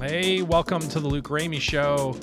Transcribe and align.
Hey, 0.00 0.40
welcome 0.40 0.80
to 0.80 0.98
the 0.98 1.06
Luke 1.06 1.28
Ramey 1.28 1.60
Show. 1.60 2.18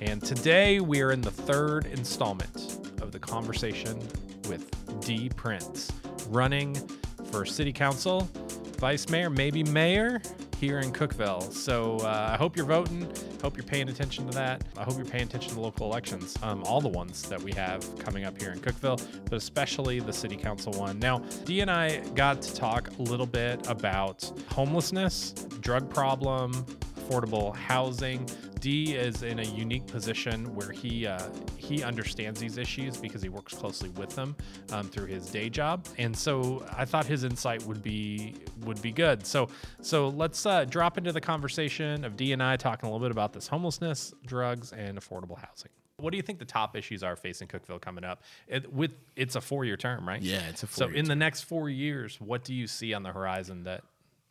And 0.00 0.20
today 0.20 0.80
we 0.80 1.02
are 1.02 1.12
in 1.12 1.20
the 1.20 1.30
third 1.30 1.86
installment 1.86 2.90
of 3.00 3.12
the 3.12 3.20
conversation 3.20 3.96
with 4.48 4.68
Dee 5.06 5.28
Prince, 5.28 5.92
running 6.30 6.74
for 7.30 7.46
city 7.46 7.72
council, 7.72 8.28
vice 8.78 9.08
mayor, 9.08 9.30
maybe 9.30 9.62
mayor 9.62 10.20
here 10.58 10.80
in 10.80 10.92
Cookeville. 10.92 11.52
So 11.52 11.98
uh, 11.98 12.30
I 12.32 12.36
hope 12.36 12.56
you're 12.56 12.66
voting. 12.66 13.08
Hope 13.40 13.56
you're 13.56 13.62
paying 13.62 13.88
attention 13.88 14.26
to 14.26 14.32
that. 14.32 14.64
I 14.76 14.82
hope 14.82 14.96
you're 14.96 15.04
paying 15.04 15.24
attention 15.24 15.54
to 15.54 15.60
local 15.60 15.86
elections, 15.88 16.36
um, 16.42 16.64
all 16.64 16.80
the 16.80 16.88
ones 16.88 17.28
that 17.28 17.40
we 17.40 17.52
have 17.52 17.98
coming 18.00 18.24
up 18.24 18.40
here 18.42 18.50
in 18.50 18.58
Cookeville, 18.58 19.00
but 19.26 19.34
especially 19.34 20.00
the 20.00 20.12
city 20.12 20.36
council 20.36 20.72
one. 20.72 20.98
Now, 20.98 21.18
Dee 21.44 21.60
and 21.60 21.70
I 21.70 21.98
got 22.16 22.42
to 22.42 22.52
talk 22.52 22.90
a 22.98 23.02
little 23.02 23.26
bit 23.26 23.64
about 23.68 24.28
homelessness, 24.50 25.34
drug 25.60 25.88
problem, 25.88 26.66
affordable 27.02 27.54
housing. 27.54 28.28
Dee 28.60 28.94
is 28.94 29.24
in 29.24 29.40
a 29.40 29.44
unique 29.44 29.86
position 29.86 30.54
where 30.54 30.70
he 30.70 31.06
uh, 31.06 31.20
he 31.56 31.82
understands 31.82 32.38
these 32.38 32.58
issues 32.58 32.96
because 32.96 33.20
he 33.20 33.28
works 33.28 33.54
closely 33.54 33.88
with 33.90 34.14
them 34.14 34.36
um, 34.70 34.88
through 34.88 35.06
his 35.06 35.26
day 35.26 35.48
job, 35.48 35.86
and 35.98 36.16
so 36.16 36.64
I 36.76 36.84
thought 36.84 37.04
his 37.06 37.24
insight 37.24 37.64
would 37.66 37.82
be 37.82 38.36
would 38.64 38.80
be 38.80 38.92
good. 38.92 39.26
So 39.26 39.48
so 39.80 40.08
let's 40.08 40.46
uh, 40.46 40.64
drop 40.64 40.96
into 40.96 41.12
the 41.12 41.20
conversation 41.20 42.04
of 42.04 42.16
Dee 42.16 42.32
and 42.32 42.42
I 42.42 42.56
talking 42.56 42.88
a 42.88 42.92
little 42.92 43.04
bit 43.04 43.10
about 43.10 43.32
this 43.32 43.48
homelessness, 43.48 44.14
drugs, 44.24 44.72
and 44.72 44.98
affordable 44.98 45.38
housing. 45.38 45.70
What 45.96 46.10
do 46.10 46.16
you 46.16 46.22
think 46.22 46.38
the 46.38 46.44
top 46.44 46.76
issues 46.76 47.02
are 47.02 47.14
facing 47.16 47.48
Cookeville 47.48 47.80
coming 47.80 48.02
up? 48.04 48.22
It, 48.48 48.72
with 48.72 48.92
it's 49.14 49.36
a 49.36 49.40
four 49.40 49.64
year 49.64 49.76
term, 49.76 50.06
right? 50.06 50.20
Yeah, 50.20 50.42
it's 50.48 50.62
a 50.62 50.66
So 50.66 50.88
in 50.88 51.04
the 51.04 51.16
next 51.16 51.42
four 51.42 51.68
years, 51.68 52.20
what 52.20 52.44
do 52.44 52.54
you 52.54 52.66
see 52.66 52.92
on 52.94 53.02
the 53.02 53.12
horizon 53.12 53.64
that 53.64 53.82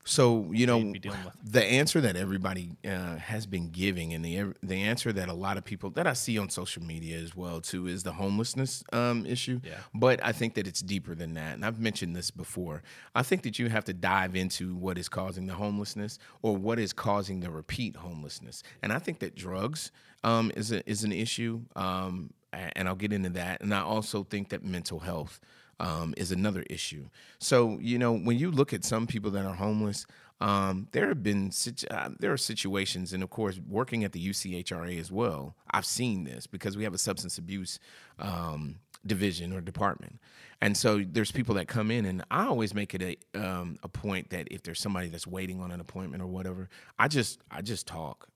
So 0.04 0.50
you 0.52 0.66
know 0.66 0.80
you'd 0.80 0.94
be 0.94 1.00
dealing 1.00 1.24
with? 1.24 1.36
the 1.44 1.64
answer 1.64 2.02
that 2.02 2.16
everybody 2.16 2.72
uh, 2.86 3.18
has 3.18 3.46
been 3.46 3.70
giving, 3.70 4.14
and 4.14 4.24
the 4.26 4.54
the 4.64 4.82
answer 4.82 5.12
that 5.14 5.30
a 5.30 5.34
lot 5.34 5.58
of 5.58 5.64
people 5.64 5.90
that 5.92 6.08
I 6.08 6.14
see 6.14 6.38
on 6.38 6.50
social 6.50 6.84
media 6.84 7.18
as 7.18 7.36
well 7.36 7.62
too 7.62 7.88
is 7.88 8.04
the 8.04 8.14
homelessness 8.14 8.84
um, 8.94 9.26
issue. 9.26 9.60
Yeah. 9.64 9.78
But 9.94 10.24
I 10.24 10.32
think 10.32 10.56
that 10.56 10.68
it's 10.68 10.82
deeper 10.82 11.16
than 11.16 11.36
that, 11.36 11.56
and 11.56 11.66
I've 11.66 11.80
mentioned 11.80 12.16
this 12.16 12.32
before. 12.32 12.82
I 13.14 13.24
think 13.24 13.44
that 13.44 13.60
you 13.60 13.70
have 13.70 13.86
to 13.86 13.94
dive 13.94 14.36
into 14.36 14.76
what 14.76 14.98
is 14.98 15.08
causing 15.08 15.46
the 15.46 15.54
homelessness 15.54 16.18
or 16.42 16.56
what 16.56 16.80
is 16.80 16.94
causing 16.94 17.40
the 17.40 17.52
repeat 17.52 17.96
homelessness, 17.96 18.64
and 18.82 18.92
I 18.92 19.00
think 19.00 19.20
that 19.20 19.36
drugs 19.36 19.92
um, 20.24 20.52
is 20.56 20.72
a, 20.72 20.88
is 20.90 21.04
an 21.04 21.12
issue, 21.12 21.62
um, 21.76 22.32
and 22.54 22.88
I'll 22.88 22.96
get 22.96 23.14
into 23.14 23.30
that. 23.32 23.62
And 23.62 23.74
I 23.74 23.82
also 23.82 24.24
think 24.24 24.50
that 24.50 24.64
mental 24.64 25.00
health 25.00 25.40
um, 25.82 26.14
is 26.16 26.32
another 26.32 26.64
issue. 26.70 27.10
So 27.40 27.78
you 27.82 27.98
know, 27.98 28.14
when 28.14 28.38
you 28.38 28.52
look 28.52 28.72
at 28.72 28.86
some 28.86 29.08
people 29.08 29.32
that 29.32 29.46
are 29.46 29.56
homeless, 29.56 30.06
um, 30.40 30.88
there 30.92 31.08
have 31.08 31.24
been 31.24 31.52
uh, 31.90 32.10
there 32.20 32.32
are 32.32 32.38
situations, 32.38 33.14
and 33.14 33.24
of 33.24 33.30
course, 33.30 33.60
working 33.68 34.04
at 34.04 34.12
the 34.12 34.26
UCHRA 34.30 35.00
as 35.00 35.12
well, 35.12 35.56
I've 35.72 35.86
seen 35.86 36.24
this 36.24 36.48
because 36.48 36.78
we 36.78 36.84
have 36.84 36.94
a 36.94 37.00
substance 37.00 37.38
abuse 37.38 37.80
um, 38.20 38.76
division 39.06 39.54
or 39.54 39.60
department, 39.60 40.20
and 40.62 40.78
so 40.78 41.04
there's 41.04 41.32
people 41.32 41.56
that 41.56 41.68
come 41.68 41.90
in, 41.90 42.06
and 42.06 42.24
I 42.30 42.46
always 42.46 42.76
make 42.76 42.94
it 42.94 43.02
a 43.02 43.40
um, 43.40 43.78
a 43.82 43.88
point 43.88 44.30
that 44.30 44.48
if 44.52 44.62
there's 44.62 44.80
somebody 44.80 45.10
that's 45.10 45.28
waiting 45.28 45.62
on 45.62 45.72
an 45.72 45.80
appointment 45.80 46.22
or 46.22 46.28
whatever, 46.28 46.70
I 47.00 47.08
just 47.08 47.40
I 47.50 47.62
just 47.62 47.88
talk. 47.88 48.28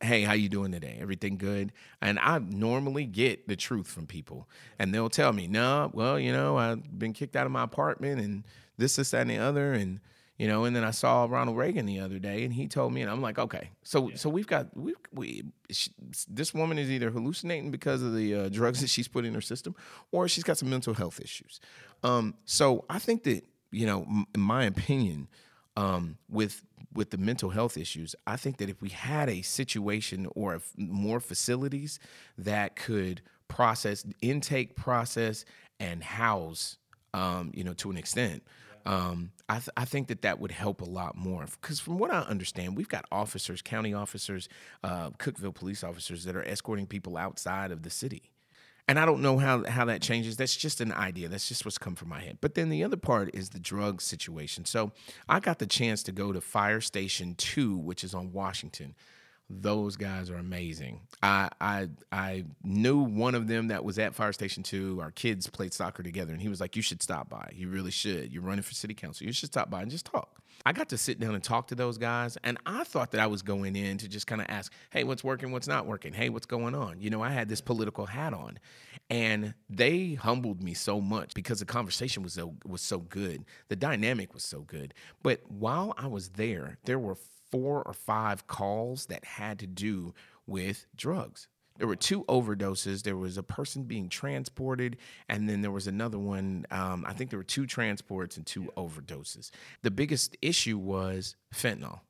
Hey, 0.00 0.22
how 0.22 0.32
you 0.32 0.48
doing 0.48 0.72
today? 0.72 0.98
Everything 1.00 1.36
good? 1.38 1.72
And 2.02 2.18
I 2.18 2.38
normally 2.40 3.04
get 3.04 3.46
the 3.46 3.54
truth 3.54 3.86
from 3.86 4.06
people, 4.06 4.48
and 4.76 4.92
they'll 4.92 5.08
tell 5.08 5.32
me, 5.32 5.46
"No, 5.46 5.90
well, 5.94 6.18
you 6.18 6.32
know, 6.32 6.56
I've 6.56 6.98
been 6.98 7.12
kicked 7.12 7.36
out 7.36 7.46
of 7.46 7.52
my 7.52 7.62
apartment, 7.62 8.20
and 8.20 8.44
this, 8.76 8.96
this, 8.96 9.12
that, 9.12 9.20
and 9.22 9.30
the 9.30 9.38
other." 9.38 9.72
And 9.72 10.00
you 10.36 10.48
know, 10.48 10.64
and 10.64 10.74
then 10.74 10.82
I 10.82 10.90
saw 10.90 11.26
Ronald 11.30 11.56
Reagan 11.56 11.86
the 11.86 12.00
other 12.00 12.18
day, 12.18 12.44
and 12.44 12.52
he 12.52 12.66
told 12.66 12.92
me, 12.92 13.02
and 13.02 13.10
I'm 13.10 13.22
like, 13.22 13.38
"Okay, 13.38 13.70
so 13.84 14.10
so 14.16 14.28
we've 14.28 14.48
got 14.48 14.76
we 14.76 14.94
we 15.12 15.44
she, 15.70 15.92
this 16.28 16.52
woman 16.52 16.76
is 16.76 16.90
either 16.90 17.10
hallucinating 17.10 17.70
because 17.70 18.02
of 18.02 18.14
the 18.16 18.34
uh, 18.34 18.48
drugs 18.48 18.80
that 18.80 18.90
she's 18.90 19.06
put 19.06 19.24
in 19.24 19.32
her 19.34 19.40
system, 19.40 19.76
or 20.10 20.26
she's 20.26 20.44
got 20.44 20.58
some 20.58 20.70
mental 20.70 20.94
health 20.94 21.20
issues." 21.20 21.60
Um, 22.02 22.34
so 22.46 22.84
I 22.90 22.98
think 22.98 23.22
that 23.24 23.44
you 23.70 23.86
know, 23.86 24.02
m- 24.02 24.26
in 24.34 24.40
my 24.40 24.64
opinion, 24.64 25.28
um, 25.78 26.18
with 26.28 26.64
with 26.92 27.10
the 27.10 27.18
mental 27.18 27.50
health 27.50 27.76
issues, 27.76 28.16
I 28.26 28.36
think 28.36 28.56
that 28.56 28.68
if 28.68 28.82
we 28.82 28.88
had 28.88 29.28
a 29.28 29.42
situation 29.42 30.26
or 30.34 30.60
more 30.76 31.20
facilities 31.20 32.00
that 32.36 32.74
could 32.74 33.20
process 33.46 34.04
intake, 34.20 34.74
process, 34.74 35.44
and 35.78 36.02
house, 36.02 36.78
um, 37.14 37.52
you 37.54 37.62
know, 37.62 37.74
to 37.74 37.90
an 37.90 37.96
extent, 37.96 38.42
um, 38.86 39.30
I, 39.48 39.58
th- 39.58 39.68
I 39.76 39.84
think 39.84 40.08
that 40.08 40.22
that 40.22 40.40
would 40.40 40.50
help 40.50 40.80
a 40.80 40.86
lot 40.86 41.14
more. 41.14 41.46
Because 41.60 41.78
from 41.78 41.98
what 41.98 42.10
I 42.10 42.20
understand, 42.20 42.76
we've 42.76 42.88
got 42.88 43.04
officers, 43.12 43.62
county 43.62 43.94
officers, 43.94 44.48
uh, 44.82 45.10
Cookeville 45.10 45.54
police 45.54 45.84
officers 45.84 46.24
that 46.24 46.34
are 46.34 46.44
escorting 46.44 46.86
people 46.86 47.16
outside 47.16 47.70
of 47.70 47.82
the 47.82 47.90
city. 47.90 48.32
And 48.88 48.98
I 48.98 49.04
don't 49.04 49.20
know 49.20 49.36
how, 49.36 49.64
how 49.64 49.84
that 49.84 50.00
changes. 50.00 50.38
That's 50.38 50.56
just 50.56 50.80
an 50.80 50.92
idea. 50.92 51.28
That's 51.28 51.46
just 51.46 51.66
what's 51.66 51.76
come 51.76 51.94
from 51.94 52.08
my 52.08 52.20
head. 52.20 52.38
But 52.40 52.54
then 52.54 52.70
the 52.70 52.82
other 52.82 52.96
part 52.96 53.34
is 53.34 53.50
the 53.50 53.60
drug 53.60 54.00
situation. 54.00 54.64
So 54.64 54.92
I 55.28 55.40
got 55.40 55.58
the 55.58 55.66
chance 55.66 56.02
to 56.04 56.12
go 56.12 56.32
to 56.32 56.40
Fire 56.40 56.80
Station 56.80 57.34
2, 57.36 57.76
which 57.76 58.02
is 58.02 58.14
on 58.14 58.32
Washington. 58.32 58.94
Those 59.50 59.96
guys 59.96 60.30
are 60.30 60.36
amazing. 60.36 61.00
I 61.22 61.48
I 61.60 61.88
I 62.12 62.44
knew 62.62 62.98
one 62.98 63.34
of 63.34 63.46
them 63.46 63.68
that 63.68 63.82
was 63.82 63.98
at 63.98 64.14
Fire 64.14 64.32
Station 64.32 64.62
2. 64.62 65.00
Our 65.00 65.10
kids 65.10 65.46
played 65.46 65.72
soccer 65.72 66.02
together, 66.02 66.32
and 66.32 66.42
he 66.42 66.48
was 66.48 66.60
like, 66.60 66.76
You 66.76 66.82
should 66.82 67.02
stop 67.02 67.30
by. 67.30 67.50
You 67.54 67.68
really 67.68 67.90
should. 67.90 68.30
You're 68.32 68.42
running 68.42 68.62
for 68.62 68.74
city 68.74 68.92
council. 68.94 69.26
You 69.26 69.32
should 69.32 69.48
stop 69.48 69.70
by 69.70 69.82
and 69.82 69.90
just 69.90 70.04
talk. 70.04 70.42
I 70.66 70.72
got 70.72 70.88
to 70.90 70.98
sit 70.98 71.20
down 71.20 71.34
and 71.34 71.42
talk 71.42 71.68
to 71.68 71.74
those 71.74 71.98
guys, 71.98 72.36
and 72.44 72.58
I 72.66 72.84
thought 72.84 73.12
that 73.12 73.20
I 73.20 73.26
was 73.26 73.42
going 73.42 73.76
in 73.76 73.98
to 73.98 74.08
just 74.08 74.26
kind 74.26 74.40
of 74.40 74.46
ask, 74.50 74.72
Hey, 74.90 75.04
what's 75.04 75.24
working? 75.24 75.52
What's 75.52 75.68
not 75.68 75.86
working? 75.86 76.12
Hey, 76.12 76.28
what's 76.28 76.46
going 76.46 76.74
on? 76.74 77.00
You 77.00 77.10
know, 77.10 77.22
I 77.22 77.30
had 77.30 77.48
this 77.48 77.60
political 77.60 78.06
hat 78.06 78.34
on, 78.34 78.58
and 79.10 79.54
they 79.70 80.14
humbled 80.14 80.62
me 80.62 80.74
so 80.74 81.00
much 81.00 81.34
because 81.34 81.60
the 81.60 81.64
conversation 81.64 82.22
was 82.22 82.34
so 82.34 82.54
was 82.66 82.82
so 82.82 82.98
good. 82.98 83.44
The 83.68 83.76
dynamic 83.76 84.34
was 84.34 84.44
so 84.44 84.60
good. 84.60 84.94
But 85.22 85.40
while 85.48 85.94
I 85.96 86.06
was 86.06 86.30
there, 86.30 86.78
there 86.84 86.98
were 86.98 87.16
four 87.50 87.82
or 87.82 87.92
five 87.92 88.46
calls 88.46 89.06
that 89.06 89.24
had 89.24 89.58
to 89.60 89.66
do 89.66 90.14
with 90.46 90.86
drugs. 90.96 91.48
There 91.78 91.88
were 91.88 91.96
two 91.96 92.24
overdoses. 92.24 93.02
There 93.02 93.16
was 93.16 93.38
a 93.38 93.42
person 93.42 93.84
being 93.84 94.08
transported, 94.08 94.96
and 95.28 95.48
then 95.48 95.62
there 95.62 95.70
was 95.70 95.86
another 95.86 96.18
one. 96.18 96.66
Um, 96.70 97.04
I 97.06 97.12
think 97.12 97.30
there 97.30 97.38
were 97.38 97.44
two 97.44 97.66
transports 97.66 98.36
and 98.36 98.44
two 98.44 98.70
overdoses. 98.76 99.50
The 99.82 99.90
biggest 99.90 100.36
issue 100.42 100.76
was 100.76 101.36
fentanyl 101.54 102.00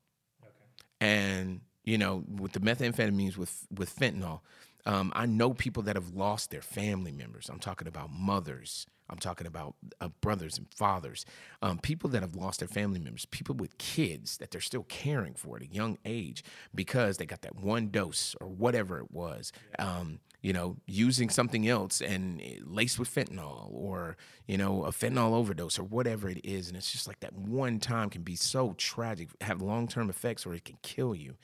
and 1.00 1.60
you 1.84 1.98
know 1.98 2.24
with 2.40 2.52
the 2.52 2.60
methamphetamines 2.60 3.36
with 3.36 3.66
with 3.76 3.94
fentanyl 3.94 4.40
um, 4.86 5.12
i 5.14 5.26
know 5.26 5.52
people 5.52 5.82
that 5.82 5.96
have 5.96 6.14
lost 6.14 6.50
their 6.50 6.62
family 6.62 7.12
members 7.12 7.48
i'm 7.48 7.58
talking 7.58 7.88
about 7.88 8.10
mothers 8.10 8.86
i'm 9.10 9.18
talking 9.18 9.46
about 9.46 9.74
uh, 10.00 10.08
brothers 10.20 10.58
and 10.58 10.66
fathers 10.74 11.24
um, 11.62 11.78
people 11.78 12.10
that 12.10 12.22
have 12.22 12.34
lost 12.34 12.60
their 12.60 12.68
family 12.68 13.00
members 13.00 13.24
people 13.26 13.54
with 13.54 13.76
kids 13.78 14.38
that 14.38 14.50
they're 14.50 14.60
still 14.60 14.84
caring 14.84 15.34
for 15.34 15.56
at 15.56 15.62
a 15.62 15.66
young 15.66 15.98
age 16.04 16.42
because 16.74 17.16
they 17.16 17.26
got 17.26 17.42
that 17.42 17.56
one 17.56 17.88
dose 17.88 18.34
or 18.40 18.48
whatever 18.48 18.98
it 18.98 19.10
was 19.10 19.52
um, 19.78 20.20
you 20.40 20.52
know, 20.52 20.76
using 20.86 21.30
something 21.30 21.66
else 21.68 22.00
and 22.00 22.40
eh, 22.40 22.58
laced 22.64 22.98
with 22.98 23.12
fentanyl 23.12 23.68
or, 23.72 24.16
you 24.46 24.56
know, 24.56 24.84
a 24.84 24.90
fentanyl 24.90 25.32
overdose 25.32 25.78
or 25.78 25.82
whatever 25.82 26.28
it 26.28 26.40
is. 26.44 26.68
And 26.68 26.76
it's 26.76 26.92
just 26.92 27.08
like 27.08 27.20
that 27.20 27.34
one 27.34 27.80
time 27.80 28.08
can 28.08 28.22
be 28.22 28.36
so 28.36 28.74
tragic, 28.78 29.30
have 29.40 29.60
long 29.60 29.88
term 29.88 30.08
effects, 30.08 30.46
or 30.46 30.54
it 30.54 30.64
can 30.64 30.78
kill 30.82 31.14
you. 31.14 31.34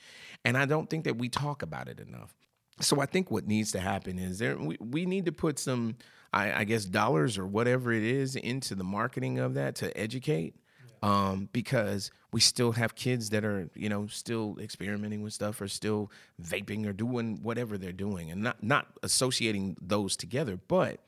And 0.45 0.57
I 0.57 0.65
don't 0.65 0.89
think 0.89 1.03
that 1.03 1.17
we 1.17 1.27
talk 1.27 1.61
about 1.61 1.89
it 1.89 1.99
enough. 1.99 2.33
So 2.81 3.01
I 3.01 3.05
think 3.05 3.31
what 3.31 3.47
needs 3.47 3.71
to 3.71 3.79
happen 3.79 4.19
is 4.19 4.39
there 4.39 4.57
we, 4.57 4.77
we 4.79 5.05
need 5.05 5.25
to 5.25 5.31
put 5.31 5.59
some, 5.59 5.95
I, 6.33 6.61
I 6.61 6.63
guess, 6.63 6.85
dollars 6.85 7.37
or 7.37 7.45
whatever 7.45 7.91
it 7.91 8.03
is 8.03 8.35
into 8.35 8.75
the 8.75 8.83
marketing 8.83 9.39
of 9.39 9.53
that 9.53 9.75
to 9.75 9.95
educate. 9.97 10.55
Um, 11.03 11.49
because 11.53 12.09
we 12.31 12.39
still 12.39 12.71
have 12.71 12.95
kids 12.95 13.29
that 13.29 13.45
are, 13.45 13.69
you 13.75 13.89
know, 13.89 14.07
still 14.07 14.57
experimenting 14.59 15.21
with 15.21 15.33
stuff 15.33 15.61
or 15.61 15.67
still 15.67 16.09
vaping 16.41 16.87
or 16.87 16.93
doing 16.93 17.43
whatever 17.43 17.77
they're 17.77 17.91
doing 17.91 18.31
and 18.31 18.41
not 18.41 18.63
not 18.63 18.87
associating 19.03 19.77
those 19.79 20.17
together, 20.17 20.57
but 20.67 21.01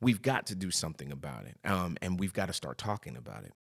we've 0.00 0.20
got 0.20 0.46
to 0.46 0.56
do 0.56 0.72
something 0.72 1.12
about 1.12 1.44
it. 1.44 1.58
Um, 1.64 1.96
and 2.02 2.18
we've 2.18 2.32
got 2.32 2.46
to 2.46 2.52
start 2.52 2.76
talking 2.76 3.16
about 3.16 3.44
it. 3.44 3.52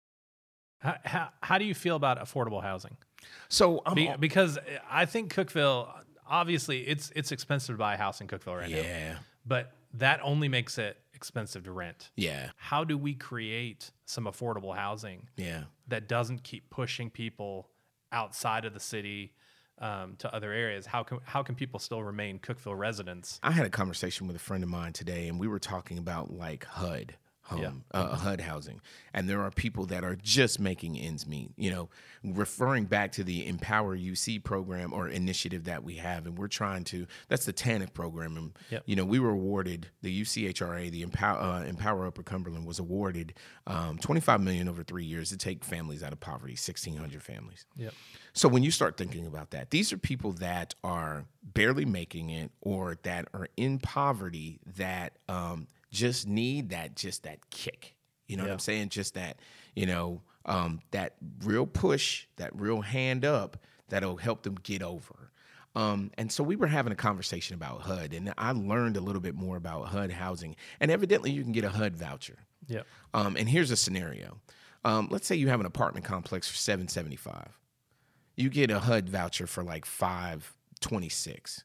How, 0.79 0.95
how, 1.03 1.29
how 1.43 1.57
do 1.59 1.65
you 1.65 1.75
feel 1.75 1.97
about 1.97 2.19
affordable 2.19 2.63
housing? 2.63 2.97
So 3.47 3.83
I'm 3.85 3.93
Be, 3.93 4.11
because 4.19 4.57
I 4.89 5.05
think 5.05 5.33
Cookeville, 5.35 5.87
obviously, 6.27 6.87
it's 6.87 7.11
it's 7.15 7.31
expensive 7.31 7.75
to 7.75 7.77
buy 7.77 7.95
a 7.95 7.97
house 7.97 8.21
in 8.21 8.27
Cookeville 8.27 8.57
right 8.57 8.69
now. 8.69 8.77
yeah, 8.77 9.15
But 9.45 9.71
that 9.93 10.19
only 10.23 10.47
makes 10.47 10.77
it 10.77 10.97
expensive 11.13 11.63
to 11.63 11.71
rent. 11.71 12.11
yeah, 12.17 12.49
How 12.57 12.83
do 12.83 12.97
we 12.97 13.13
create 13.13 13.91
some 14.05 14.25
affordable 14.25 14.75
housing 14.75 15.29
yeah. 15.37 15.63
that 15.87 16.09
doesn't 16.09 16.43
keep 16.43 16.69
pushing 16.69 17.09
people 17.09 17.69
outside 18.11 18.65
of 18.65 18.73
the 18.73 18.79
city 18.79 19.31
um, 19.79 20.15
to 20.17 20.33
other 20.35 20.51
areas? 20.51 20.85
How 20.85 21.03
can 21.03 21.19
how 21.23 21.43
can 21.43 21.55
people 21.55 21.79
still 21.79 22.03
remain 22.03 22.39
Cookeville 22.39 22.77
residents? 22.77 23.39
I 23.43 23.51
had 23.51 23.65
a 23.65 23.69
conversation 23.69 24.27
with 24.27 24.35
a 24.35 24.39
friend 24.39 24.63
of 24.63 24.69
mine 24.69 24.93
today, 24.93 25.27
and 25.27 25.39
we 25.39 25.47
were 25.47 25.59
talking 25.59 25.97
about 25.97 26.31
like 26.31 26.65
HUD. 26.65 27.15
Home, 27.45 27.83
Yeah. 27.93 27.99
uh, 27.99 28.15
HUD 28.15 28.41
housing, 28.41 28.81
and 29.13 29.29
there 29.29 29.41
are 29.41 29.51
people 29.51 29.85
that 29.87 30.03
are 30.03 30.15
just 30.15 30.59
making 30.59 30.97
ends 30.99 31.25
meet. 31.27 31.51
You 31.57 31.71
know, 31.71 31.89
referring 32.23 32.85
back 32.85 33.11
to 33.13 33.23
the 33.23 33.45
Empower 33.47 33.95
UC 33.95 34.39
program 34.43 34.93
or 34.93 35.07
initiative 35.07 35.65
that 35.65 35.83
we 35.83 35.95
have, 35.95 36.25
and 36.25 36.37
we're 36.37 36.47
trying 36.47 36.83
to. 36.85 37.05
That's 37.27 37.45
the 37.45 37.53
TANF 37.53 37.93
program, 37.93 38.35
and 38.37 38.57
Yep. 38.71 38.83
you 38.87 38.95
know, 38.95 39.05
we 39.05 39.19
were 39.19 39.29
awarded 39.31 39.87
the 40.01 40.21
UCHRA, 40.21 40.89
the 40.91 41.01
Empower, 41.03 41.39
uh, 41.39 41.63
Empower 41.63 42.07
Upper 42.07 42.23
Cumberland 42.23 42.65
was 42.65 42.79
awarded 42.79 43.33
um, 43.67 43.97
25 43.99 44.41
million 44.41 44.67
over 44.67 44.83
three 44.83 45.05
years 45.05 45.29
to 45.29 45.37
take 45.37 45.63
families 45.63 46.01
out 46.03 46.13
of 46.13 46.19
poverty, 46.19 46.53
1,600 46.53 47.21
families. 47.21 47.65
Yep. 47.75 47.93
So 48.33 48.49
when 48.49 48.63
you 48.63 48.71
start 48.71 48.97
thinking 48.97 49.25
about 49.27 49.51
that, 49.51 49.69
these 49.69 49.93
are 49.93 49.97
people 49.97 50.33
that 50.33 50.75
are 50.83 51.25
barely 51.43 51.85
making 51.85 52.31
it 52.31 52.51
or 52.61 52.97
that 53.03 53.27
are 53.33 53.47
in 53.55 53.79
poverty 53.79 54.59
that 54.77 55.13
um, 55.29 55.67
just 55.95 56.27
need 56.27 56.69
that 56.69 56.95
just 56.95 57.23
that 57.23 57.49
kick. 57.49 57.95
You 58.27 58.37
know 58.37 58.43
what 58.43 58.51
I'm 58.51 58.59
saying? 58.59 58.89
Just 58.89 59.13
that, 59.13 59.39
you 59.75 59.85
know, 59.85 60.21
um, 60.45 60.81
that 60.91 61.15
real 61.43 61.65
push, 61.65 62.27
that 62.37 62.59
real 62.59 62.81
hand 62.81 63.23
up 63.23 63.57
that'll 63.89 64.17
help 64.17 64.43
them 64.43 64.55
get 64.55 64.81
over. 64.81 65.31
Um, 65.75 66.11
and 66.17 66.31
so 66.31 66.43
we 66.43 66.55
were 66.55 66.67
having 66.67 66.93
a 66.93 66.95
conversation 66.95 67.53
about 67.55 67.81
HUD, 67.81 68.13
and 68.13 68.33
I 68.37 68.51
learned 68.53 68.97
a 68.97 69.01
little 69.01 69.21
bit 69.21 69.35
more 69.35 69.57
about 69.57 69.87
HUD 69.87 70.11
housing. 70.11 70.55
And 70.79 70.89
evidently, 70.89 71.31
you 71.31 71.43
can 71.43 71.51
get 71.51 71.65
a 71.65 71.69
HUD 71.69 71.95
voucher. 71.97 72.39
Yep. 72.67 72.87
Um, 73.13 73.35
and 73.35 73.49
here's 73.49 73.71
a 73.71 73.75
scenario. 73.75 74.37
Um, 74.85 75.07
let's 75.11 75.27
say 75.27 75.35
you 75.35 75.49
have 75.49 75.59
an 75.59 75.65
apartment 75.65 76.05
complex 76.05 76.47
for 76.47 76.55
775. 76.55 77.59
You 78.37 78.49
get 78.49 78.71
a 78.71 78.79
HUD 78.79 79.09
voucher 79.09 79.47
for 79.47 79.63
like 79.63 79.85
526. 79.85 81.63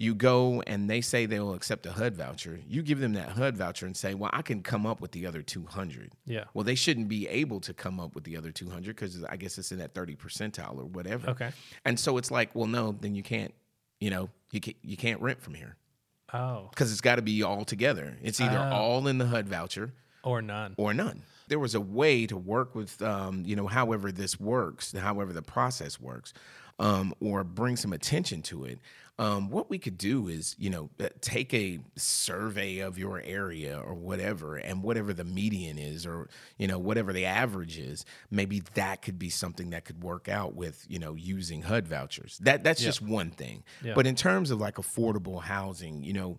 You 0.00 0.14
go 0.14 0.62
and 0.66 0.88
they 0.88 1.02
say 1.02 1.26
they'll 1.26 1.52
accept 1.52 1.84
a 1.84 1.92
HUD 1.92 2.16
voucher. 2.16 2.58
You 2.66 2.82
give 2.82 3.00
them 3.00 3.12
that 3.12 3.28
HUD 3.28 3.58
voucher 3.58 3.84
and 3.84 3.94
say, 3.94 4.14
"Well, 4.14 4.30
I 4.32 4.40
can 4.40 4.62
come 4.62 4.86
up 4.86 5.02
with 5.02 5.12
the 5.12 5.26
other 5.26 5.42
200." 5.42 6.12
Yeah. 6.24 6.44
Well, 6.54 6.64
they 6.64 6.74
shouldn't 6.74 7.08
be 7.08 7.28
able 7.28 7.60
to 7.60 7.74
come 7.74 8.00
up 8.00 8.14
with 8.14 8.24
the 8.24 8.38
other 8.38 8.50
200 8.50 8.96
because 8.96 9.22
I 9.24 9.36
guess 9.36 9.58
it's 9.58 9.72
in 9.72 9.78
that 9.78 9.92
30 9.92 10.16
percentile 10.16 10.78
or 10.78 10.86
whatever. 10.86 11.28
Okay. 11.30 11.52
And 11.84 12.00
so 12.00 12.16
it's 12.16 12.30
like, 12.30 12.54
well, 12.54 12.66
no, 12.66 12.92
then 12.98 13.14
you 13.14 13.22
can't, 13.22 13.52
you 14.00 14.08
know, 14.08 14.30
you 14.52 14.60
can't, 14.60 14.76
you 14.82 14.96
can't 14.96 15.20
rent 15.20 15.42
from 15.42 15.52
here 15.52 15.76
Oh, 16.32 16.68
because 16.70 16.92
it's 16.92 17.02
got 17.02 17.16
to 17.16 17.22
be 17.22 17.42
all 17.42 17.66
together. 17.66 18.16
It's 18.22 18.40
either 18.40 18.56
Oh. 18.58 18.72
all 18.74 19.06
in 19.06 19.18
the 19.18 19.26
HUD 19.26 19.50
voucher 19.50 19.92
or 20.22 20.40
none. 20.40 20.74
or 20.78 20.94
none. 20.94 21.24
There 21.48 21.58
was 21.58 21.74
a 21.74 21.80
way 21.80 22.26
to 22.26 22.38
work 22.38 22.74
with, 22.74 23.02
um, 23.02 23.44
you 23.44 23.54
know, 23.54 23.66
however 23.66 24.10
this 24.12 24.40
works, 24.40 24.92
however 24.92 25.34
the 25.34 25.42
process 25.42 26.00
works, 26.00 26.32
um, 26.78 27.12
or 27.20 27.44
bring 27.44 27.76
some 27.76 27.92
attention 27.92 28.40
to 28.42 28.64
it. 28.64 28.78
Um, 29.20 29.50
what 29.50 29.68
we 29.68 29.78
could 29.78 29.98
do 29.98 30.28
is, 30.28 30.56
you 30.58 30.70
know, 30.70 30.88
uh, 30.98 31.10
take 31.20 31.52
a 31.52 31.78
survey 31.94 32.78
of 32.78 32.96
your 32.96 33.20
area 33.20 33.78
or 33.78 33.92
whatever, 33.92 34.56
and 34.56 34.82
whatever 34.82 35.12
the 35.12 35.24
median 35.24 35.78
is, 35.78 36.06
or 36.06 36.30
you 36.56 36.66
know, 36.66 36.78
whatever 36.78 37.12
the 37.12 37.26
average 37.26 37.78
is, 37.78 38.06
maybe 38.30 38.62
that 38.72 39.02
could 39.02 39.18
be 39.18 39.28
something 39.28 39.70
that 39.70 39.84
could 39.84 40.02
work 40.02 40.30
out 40.30 40.54
with, 40.54 40.86
you 40.88 40.98
know, 40.98 41.14
using 41.14 41.60
HUD 41.60 41.86
vouchers. 41.86 42.38
That 42.38 42.64
that's 42.64 42.80
just 42.80 43.02
one 43.02 43.30
thing. 43.30 43.62
Yeah. 43.84 43.92
But 43.94 44.06
in 44.06 44.14
terms 44.14 44.50
of 44.50 44.58
like 44.58 44.76
affordable 44.76 45.42
housing, 45.42 46.02
you 46.02 46.14
know, 46.14 46.38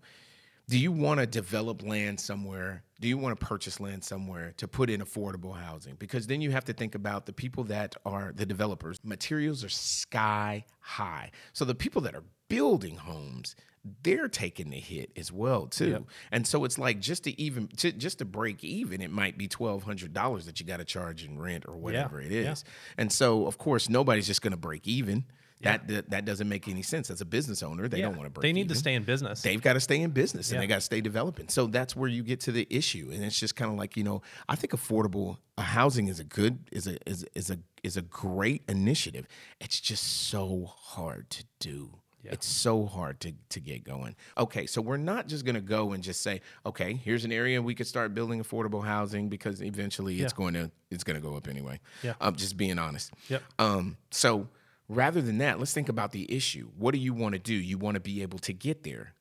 do 0.67 0.79
you 0.79 0.91
want 0.91 1.19
to 1.19 1.27
develop 1.27 1.83
land 1.83 2.19
somewhere? 2.19 2.83
Do 2.99 3.07
you 3.07 3.17
want 3.17 3.39
to 3.39 3.45
purchase 3.45 3.79
land 3.79 4.03
somewhere 4.03 4.53
to 4.57 4.67
put 4.67 4.89
in 4.89 5.01
affordable 5.01 5.55
housing? 5.55 5.95
Because 5.95 6.27
then 6.27 6.41
you 6.41 6.49
have 6.51 6.65
to 6.65 6.73
think 6.73 6.95
about 6.95 7.25
the 7.25 7.33
people 7.33 7.65
that 7.65 7.95
are 8.05 8.31
the 8.35 8.45
developers. 8.45 8.99
Materials 9.03 9.63
are 9.63 9.69
sky 9.69 10.65
high. 10.79 11.31
So 11.53 11.65
the 11.65 11.75
people 11.75 12.01
that 12.03 12.15
are 12.15 12.23
building 12.55 12.97
homes, 12.97 13.55
they're 14.03 14.27
taking 14.27 14.69
the 14.69 14.79
hit 14.79 15.11
as 15.17 15.31
well 15.31 15.65
too. 15.65 15.89
Yep. 15.89 16.03
And 16.31 16.45
so 16.45 16.65
it's 16.65 16.77
like 16.77 16.99
just 16.99 17.23
to 17.23 17.41
even 17.41 17.67
to, 17.77 17.91
just 17.91 18.19
to 18.19 18.25
break 18.25 18.63
even, 18.63 19.01
it 19.01 19.09
might 19.11 19.37
be 19.37 19.47
twelve 19.47 19.83
hundred 19.83 20.13
dollars 20.13 20.45
that 20.45 20.59
you 20.59 20.65
got 20.67 20.77
to 20.77 20.85
charge 20.85 21.23
in 21.25 21.39
rent 21.39 21.65
or 21.67 21.75
whatever 21.75 22.21
it 22.21 22.31
is. 22.31 22.63
yeah. 22.65 22.71
And 22.97 23.11
so 23.11 23.47
of 23.47 23.57
course 23.57 23.89
nobody's 23.89 24.27
just 24.27 24.41
going 24.41 24.51
to 24.51 24.57
break 24.57 24.87
even. 24.87 25.25
That, 25.63 25.87
that 25.89 26.09
that 26.09 26.25
doesn't 26.25 26.49
make 26.49 26.67
any 26.67 26.81
sense. 26.81 27.11
As 27.11 27.21
a 27.21 27.25
business 27.25 27.61
owner, 27.61 27.87
they 27.87 27.99
Yeah. 27.99 28.05
don't 28.07 28.17
want 28.17 28.25
to 28.25 28.31
break. 28.31 28.41
They 28.41 28.51
need 28.51 28.69
to 28.69 28.75
stay 28.75 28.95
in 28.95 29.03
business. 29.03 29.43
they've 29.43 29.61
got 29.61 29.73
to 29.73 29.79
stay 29.79 30.01
in 30.01 30.09
business 30.09 30.49
and 30.49 30.55
Yeah. 30.55 30.61
they 30.61 30.67
got 30.67 30.75
to 30.75 30.81
stay 30.81 31.01
developing. 31.01 31.49
So 31.49 31.67
that's 31.67 31.95
where 31.95 32.09
you 32.09 32.23
get 32.23 32.39
to 32.41 32.51
the 32.51 32.65
issue, 32.71 33.09
and 33.13 33.23
it's 33.23 33.39
just 33.39 33.55
kind 33.55 33.71
of 33.71 33.77
like 33.77 33.95
you 33.95 34.03
know, 34.03 34.23
I 34.49 34.55
think 34.55 34.73
affordable 34.73 35.37
uh, 35.59 35.61
housing 35.61 36.07
is 36.07 36.19
a 36.19 36.23
good 36.23 36.67
is 36.71 36.87
a 36.87 36.97
is 37.07 37.25
is 37.35 37.51
a 37.51 37.59
is 37.83 37.95
a 37.95 38.01
great 38.01 38.63
initiative. 38.67 39.27
It's 39.59 39.79
just 39.79 40.03
so 40.29 40.65
hard 40.65 41.29
to 41.29 41.43
do. 41.59 41.91
It's 42.23 42.47
so 42.47 42.85
hard 42.85 43.19
to, 43.21 43.33
to 43.49 43.59
get 43.59 43.83
going. 43.83 44.15
Okay, 44.37 44.65
so 44.65 44.81
we're 44.81 44.97
not 44.97 45.27
just 45.27 45.45
going 45.45 45.55
to 45.55 45.61
go 45.61 45.93
and 45.93 46.03
just 46.03 46.21
say, 46.21 46.41
okay, 46.65 46.93
here's 46.93 47.25
an 47.25 47.31
area 47.31 47.61
we 47.61 47.75
could 47.75 47.87
start 47.87 48.13
building 48.13 48.43
affordable 48.43 48.83
housing 48.83 49.29
because 49.29 49.61
eventually 49.61 50.21
it's 50.21 50.33
going 50.33 50.53
to 50.53 50.71
it's 50.89 51.03
going 51.03 51.19
to 51.19 51.25
go 51.25 51.35
up 51.35 51.47
anyway. 51.47 51.79
Yeah. 52.03 52.13
I'm 52.19 52.35
just 52.35 52.57
being 52.57 52.77
honest. 52.77 53.11
Yep. 53.29 53.43
Um, 53.59 53.97
so 54.11 54.47
rather 54.89 55.21
than 55.21 55.37
that, 55.39 55.57
let's 55.57 55.73
think 55.73 55.89
about 55.89 56.11
the 56.11 56.31
issue. 56.33 56.69
What 56.77 56.93
do 56.93 56.99
you 56.99 57.13
want 57.13 57.33
to 57.33 57.39
do? 57.39 57.53
You 57.53 57.77
want 57.77 57.95
to 57.95 58.01
be 58.01 58.21
able 58.21 58.39
to 58.39 58.53
get 58.53 58.83
there. 58.83 59.13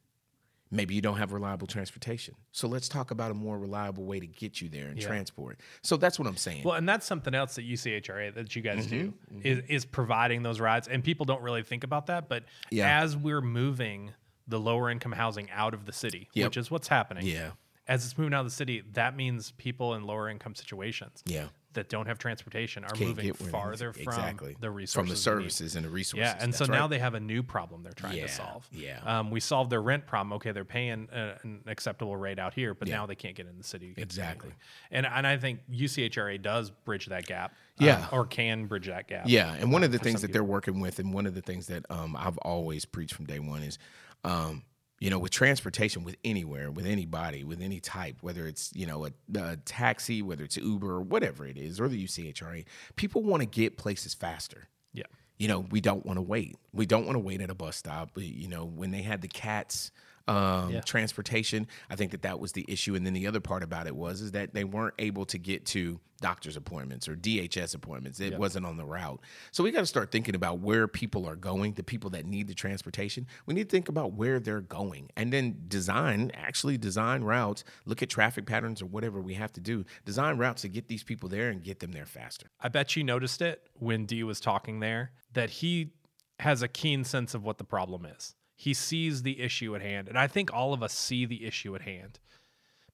Maybe 0.73 0.95
you 0.95 1.01
don't 1.01 1.17
have 1.19 1.33
reliable 1.33 1.67
transportation. 1.67 2.35
So 2.53 2.69
let's 2.69 2.89
talk 2.89 3.11
about 3.11 3.31
a 3.33 3.35
more 3.35 3.59
reliable 3.59 4.05
way 4.05 4.21
to 4.21 4.27
get 4.27 4.61
you 4.61 4.69
there 4.69 4.87
and 4.87 5.01
Yeah. 5.01 5.07
transport. 5.09 5.59
So 5.83 5.97
that's 5.97 6.17
what 6.19 6.29
I'm 6.29 6.37
saying. 6.37 6.63
Well, 6.65 6.75
and 6.77 6.89
that's 6.89 7.05
something 7.07 7.35
else 7.35 7.57
that 7.57 7.65
UCHRA 7.65 8.31
that 8.35 8.55
you 8.55 8.63
guys 8.63 8.87
do 8.87 9.13
Mm-hmm, 9.33 9.41
is 9.45 9.59
is 9.69 9.85
providing 9.85 10.43
those 10.45 10.61
rides, 10.61 10.87
and 10.87 11.03
people 11.03 11.27
don't 11.27 11.43
really 11.43 11.63
think 11.65 11.83
about 11.83 12.07
that. 12.07 12.29
But 12.29 12.45
Yeah. 12.71 13.03
as 13.03 13.17
we're 13.17 13.41
moving 13.41 14.13
the 14.47 14.61
lower 14.61 14.91
income 14.91 15.13
housing 15.13 15.51
out 15.51 15.75
of 15.75 15.87
the 15.87 15.93
city, 15.93 16.29
Yep. 16.35 16.47
which 16.49 16.57
is 16.57 16.71
what's 16.71 16.89
happening, 16.89 17.27
yeah. 17.27 17.53
as 17.89 18.05
it's 18.05 18.17
moving 18.17 18.35
out 18.35 18.41
of 18.41 18.47
the 18.47 18.51
city, 18.53 18.83
that 18.93 19.17
means 19.17 19.51
people 19.53 19.95
in 19.95 20.05
lower 20.05 20.29
income 20.29 20.55
situations 20.55 21.23
Yeah. 21.27 21.49
That 21.75 21.89
don't 21.89 22.07
have 22.07 22.19
transportation 22.19 22.85
are 22.85 22.89
Can't 22.91 23.11
moving 23.11 23.27
get 23.27 23.41
where 23.41 23.51
farther 23.51 23.93
from 23.93 24.03
exactly. 24.03 24.57
the 24.61 24.71
resources 24.71 24.95
from 24.95 25.07
the 25.07 25.13
need. 25.15 25.19
services 25.19 25.77
and 25.77 25.85
the 25.85 25.89
resources. 25.89 26.27
Yeah, 26.35 26.43
and 26.43 26.53
so 26.55 26.65
That's 26.65 26.71
now 26.71 26.81
right. 26.83 26.91
they 26.91 26.99
have 26.99 27.15
a 27.15 27.21
new 27.21 27.43
problem 27.43 27.83
they're 27.83 27.93
trying 27.93 28.17
Yeah, 28.17 28.27
to 28.27 28.33
solve. 28.33 28.69
yeah. 28.73 29.01
um, 29.05 29.31
we 29.31 29.39
solved 29.41 29.71
their 29.71 29.81
rent 29.83 30.07
problem. 30.07 30.33
Okay, 30.35 30.51
they're 30.53 30.65
paying 30.65 31.09
uh 31.11 31.39
an 31.45 31.63
acceptable 31.67 32.17
rate 32.17 32.39
out 32.39 32.55
here, 32.55 32.75
but 32.75 32.89
Yeah. 32.89 32.97
now 32.97 33.07
they 33.07 33.15
can't 33.15 33.37
get 33.37 33.47
in 33.47 33.57
the 33.57 33.65
city. 33.65 33.95
Exactly. 33.97 34.51
And 34.91 35.07
and 35.07 35.27
I 35.27 35.37
think 35.37 35.61
UCHRA 35.71 36.43
does 36.43 36.71
bridge 36.71 37.07
that 37.07 37.27
gap. 37.27 37.55
Yeah. 37.79 38.01
um, 38.01 38.09
or 38.13 38.27
can 38.27 38.67
bridge 38.67 38.89
that 38.89 39.09
gap. 39.09 39.25
Yeah, 39.27 39.55
and 39.55 39.73
one 39.73 39.83
of 39.85 39.91
the 39.93 39.99
things 39.99 40.21
that 40.23 40.33
they're 40.35 40.45
working 40.45 40.81
with, 40.81 40.99
and 40.99 41.15
one 41.15 41.25
of 41.25 41.35
the 41.35 41.41
things 41.41 41.67
that 41.69 41.87
um, 41.89 42.15
I've 42.15 42.37
always 42.39 42.85
preached 42.85 43.15
from 43.15 43.25
day 43.25 43.39
one 43.39 43.63
is, 43.63 43.79
um, 44.23 44.65
you 45.01 45.09
know, 45.09 45.19
with 45.19 45.33
transportation, 45.33 46.05
with 46.05 46.17
anywhere, 46.25 46.71
with 46.71 46.87
anybody, 46.87 47.43
with 47.43 47.63
any 47.63 47.81
type, 47.81 48.17
whether 48.21 48.47
it's 48.47 48.71
you 48.75 48.87
know 48.87 49.07
a, 49.07 49.11
a 49.35 49.57
taxi, 49.65 50.23
whether 50.23 50.45
it's 50.45 50.57
Uber 50.57 50.91
or 50.91 51.01
whatever 51.01 51.47
it 51.47 51.57
is, 51.57 51.81
or 51.81 51.89
the 51.89 52.05
UCHRA, 52.05 52.65
people 52.97 53.23
want 53.23 53.41
to 53.41 53.47
get 53.47 53.77
places 53.79 54.15
faster. 54.15 54.69
Yeah. 54.93 55.05
you 55.39 55.49
know, 55.49 55.61
we 55.71 55.81
don't 55.81 56.05
want 56.05 56.19
to 56.19 56.23
wait. 56.23 56.57
We 56.73 56.85
don't 56.85 57.07
want 57.07 57.15
to 57.15 57.21
wait 57.21 57.41
at 57.41 57.49
a 57.49 57.55
bus 57.55 57.77
stop. 57.77 58.11
You 58.17 58.49
know, 58.49 58.65
when 58.67 58.91
they 58.91 59.03
had 59.03 59.23
the 59.23 59.29
CATS 59.29 59.91
um, 60.29 60.71
Yeah. 60.71 60.81
transportation, 60.81 61.67
I 61.89 61.97
think 61.97 62.13
that 62.13 62.23
that 62.23 62.39
was 62.41 62.53
the 62.53 62.65
issue. 62.69 62.95
And 62.95 63.05
then 63.05 63.13
the 63.15 63.27
other 63.27 63.41
part 63.41 63.63
about 63.63 63.87
it 63.87 63.97
was 63.97 64.21
is 64.21 64.33
that 64.33 64.55
they 64.55 64.65
weren't 64.65 64.95
able 64.99 65.25
to 65.27 65.39
get 65.39 65.67
to 65.67 66.01
doctor's 66.21 66.57
appointments 66.57 67.09
or 67.09 67.17
DHS 67.17 67.75
appointments. 67.75 68.21
It 68.21 68.39
wasn't 68.39 68.67
on 68.67 68.77
the 68.77 68.85
route. 68.85 69.21
So 69.53 69.65
we 69.65 69.71
got 69.71 69.81
to 69.81 69.87
start 69.87 70.13
thinking 70.13 70.35
about 70.35 70.59
where 70.59 70.87
people 70.87 71.27
are 71.27 71.35
going, 71.35 71.73
the 71.73 71.83
people 71.83 72.11
that 72.11 72.27
need 72.27 72.47
the 72.47 72.55
transportation. 72.55 73.27
We 73.47 73.55
need 73.55 73.71
to 73.71 73.71
think 73.71 73.89
about 73.89 74.13
where 74.13 74.39
they're 74.39 74.61
going 74.61 75.09
and 75.17 75.33
then 75.33 75.63
design, 75.69 76.31
actually 76.35 76.77
design 76.77 77.25
routes, 77.25 77.65
look 77.87 78.03
at 78.03 78.11
traffic 78.11 78.45
patterns 78.45 78.83
or 78.83 78.87
whatever 78.87 79.21
we 79.23 79.35
have 79.35 79.53
to 79.55 79.61
do, 79.61 79.87
design 80.05 80.37
routes 80.37 80.61
to 80.63 80.69
get 80.69 80.89
these 80.89 81.03
people 81.03 81.29
there 81.31 81.49
and 81.49 81.63
get 81.65 81.81
them 81.81 81.93
there 81.93 82.07
faster. 82.07 82.51
I 82.61 82.69
bet 82.69 82.97
you 82.97 83.03
noticed 83.03 83.41
it 83.41 83.67
when 83.73 84.05
Dee 84.05 84.23
was 84.23 84.41
talking 84.41 84.81
there 84.81 85.13
that 85.33 85.49
he 85.51 85.93
has 86.41 86.63
a 86.63 86.69
keen 86.69 87.05
sense 87.05 87.35
of 87.35 87.45
what 87.45 87.57
the 87.59 87.65
problem 87.65 88.05
is. 88.05 88.35
He 88.61 88.75
sees 88.75 89.23
the 89.23 89.41
issue 89.41 89.75
at 89.75 89.81
hand. 89.81 90.07
And 90.07 90.19
I 90.19 90.27
think 90.27 90.53
all 90.53 90.75
of 90.75 90.83
us 90.83 90.93
see 90.93 91.25
the 91.25 91.47
issue 91.47 91.75
at 91.75 91.81
hand. 91.81 92.19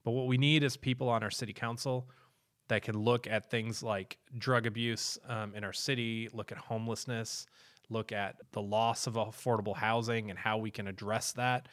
But 0.04 0.12
what 0.12 0.28
we 0.28 0.38
need 0.38 0.62
is 0.62 0.76
people 0.76 1.08
on 1.08 1.24
our 1.24 1.30
city 1.30 1.52
council 1.52 2.08
that 2.68 2.82
can 2.82 2.96
look 2.96 3.26
at 3.26 3.50
things 3.50 3.82
like 3.82 4.16
drug 4.38 4.64
abuse 4.68 5.18
um, 5.28 5.56
in 5.56 5.64
our 5.64 5.72
city, 5.72 6.28
look 6.32 6.52
at 6.52 6.58
homelessness, 6.58 7.46
look 7.90 8.12
at 8.12 8.36
the 8.52 8.62
loss 8.62 9.08
of 9.08 9.14
affordable 9.14 9.74
housing 9.74 10.30
and 10.30 10.38
how 10.38 10.56
we 10.56 10.70
can 10.70 10.86
address 10.86 11.32
that 11.32 11.66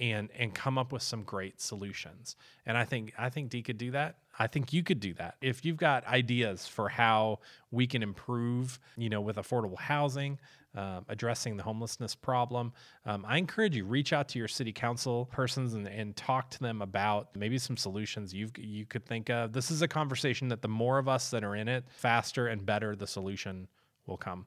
and 0.00 0.30
and 0.36 0.52
come 0.52 0.76
up 0.76 0.90
with 0.90 1.02
some 1.02 1.22
great 1.22 1.60
solutions. 1.60 2.34
And 2.66 2.76
I 2.76 2.84
think 2.84 3.12
I 3.16 3.28
think 3.28 3.50
Dee 3.50 3.62
could 3.62 3.78
do 3.78 3.92
that. 3.92 4.16
I 4.38 4.46
think 4.46 4.72
you 4.72 4.82
could 4.82 5.00
do 5.00 5.14
that. 5.14 5.36
If 5.40 5.64
you've 5.64 5.76
got 5.76 6.06
ideas 6.06 6.66
for 6.66 6.88
how 6.88 7.40
we 7.70 7.86
can 7.86 8.02
improve, 8.02 8.78
you 8.96 9.08
know, 9.08 9.20
with 9.20 9.36
affordable 9.36 9.78
housing, 9.78 10.38
um, 10.74 11.04
addressing 11.08 11.56
the 11.56 11.62
homelessness 11.62 12.14
problem, 12.14 12.72
um, 13.04 13.24
I 13.26 13.38
encourage 13.38 13.74
you 13.74 13.84
reach 13.84 14.12
out 14.12 14.28
to 14.30 14.38
your 14.38 14.48
city 14.48 14.72
council 14.72 15.26
persons 15.26 15.74
and, 15.74 15.88
and 15.88 16.14
talk 16.14 16.50
to 16.50 16.60
them 16.60 16.82
about 16.82 17.34
maybe 17.34 17.58
some 17.58 17.76
solutions 17.76 18.32
you 18.32 18.48
you 18.56 18.86
could 18.86 19.04
think 19.04 19.28
of. 19.28 19.52
This 19.52 19.70
is 19.70 19.82
a 19.82 19.88
conversation 19.88 20.48
that 20.48 20.62
the 20.62 20.68
more 20.68 20.98
of 20.98 21.08
us 21.08 21.30
that 21.30 21.42
are 21.42 21.56
in 21.56 21.66
it, 21.66 21.84
faster 21.88 22.46
and 22.46 22.64
better 22.64 22.94
the 22.94 23.06
solution 23.06 23.66
will 24.06 24.18
come. 24.18 24.46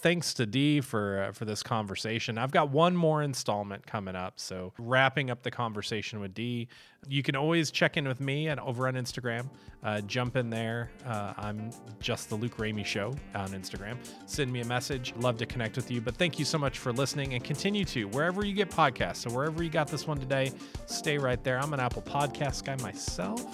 Thanks 0.00 0.32
to 0.34 0.46
Dee 0.46 0.80
for 0.80 1.24
uh, 1.24 1.32
for 1.32 1.44
this 1.44 1.60
conversation. 1.60 2.38
I've 2.38 2.52
got 2.52 2.70
one 2.70 2.94
more 2.94 3.22
installment 3.24 3.84
coming 3.84 4.14
up, 4.14 4.38
so 4.38 4.72
wrapping 4.78 5.28
up 5.28 5.42
the 5.42 5.50
conversation 5.50 6.20
with 6.20 6.34
Dee. 6.34 6.68
You 7.08 7.24
can 7.24 7.34
always 7.34 7.72
check 7.72 7.96
in 7.96 8.06
with 8.06 8.20
me 8.20 8.46
and 8.46 8.60
over 8.60 8.86
on 8.86 8.94
Instagram. 8.94 9.48
Uh, 9.82 10.00
jump 10.02 10.36
in 10.36 10.50
there. 10.50 10.90
Uh, 11.04 11.32
I'm 11.36 11.70
just 11.98 12.28
the 12.28 12.36
Luke 12.36 12.58
Ramey 12.58 12.86
Show 12.86 13.12
on 13.34 13.48
Instagram. 13.48 13.96
Send 14.26 14.52
me 14.52 14.60
a 14.60 14.64
message. 14.64 15.14
Love 15.16 15.36
to 15.38 15.46
connect 15.46 15.74
with 15.74 15.90
you. 15.90 16.00
But 16.00 16.14
thank 16.14 16.38
you 16.38 16.44
so 16.44 16.58
much 16.58 16.78
for 16.78 16.92
listening 16.92 17.34
and 17.34 17.42
continue 17.42 17.84
to 17.86 18.04
wherever 18.08 18.46
you 18.46 18.52
get 18.52 18.70
podcasts. 18.70 19.16
So 19.16 19.30
wherever 19.30 19.64
you 19.64 19.70
got 19.70 19.88
this 19.88 20.06
one 20.06 20.18
today, 20.18 20.52
stay 20.86 21.18
right 21.18 21.42
there. 21.42 21.58
I'm 21.58 21.74
an 21.74 21.80
Apple 21.80 22.02
Podcast 22.02 22.64
guy 22.64 22.76
myself. 22.84 23.44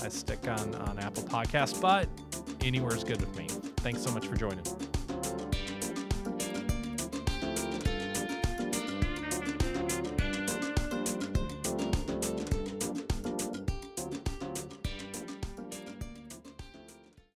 I 0.00 0.08
stick 0.08 0.48
on 0.48 0.74
on 0.74 0.98
Apple 0.98 1.22
Podcasts, 1.22 1.80
but 1.80 2.08
anywhere 2.60 2.96
is 2.96 3.04
good 3.04 3.20
with 3.20 3.36
me. 3.36 3.46
Thanks 3.78 4.02
so 4.02 4.10
much 4.10 4.26
for 4.26 4.34
joining. 4.34 4.64